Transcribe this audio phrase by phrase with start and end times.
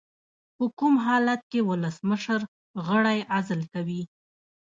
[0.55, 2.41] په کوم حالت کې ولسمشر
[2.87, 4.01] غړی عزل کوي؟